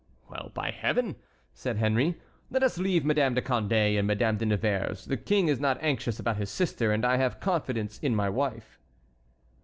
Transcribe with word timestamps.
"Well, 0.31 0.49
by 0.55 0.71
Heaven," 0.71 1.15
said 1.53 1.77
Henry, 1.77 2.15
"let 2.49 2.63
us 2.63 2.79
leave 2.79 3.05
Madame 3.05 3.35
de 3.35 3.41
Condé 3.43 3.99
and 3.99 4.07
Madame 4.07 4.35
de 4.37 4.47
Nevers; 4.47 5.05
the 5.05 5.15
King 5.15 5.47
is 5.47 5.59
not 5.59 5.77
anxious 5.79 6.17
about 6.19 6.37
his 6.37 6.49
sister—and 6.49 7.05
I 7.05 7.17
have 7.17 7.39
confidence 7.39 7.99
in 7.99 8.15
my 8.15 8.27
wife." 8.27 8.79